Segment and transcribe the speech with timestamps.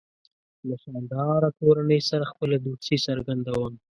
[0.67, 3.73] له شانداره کورنۍ سره خپله دوستي څرګندوم.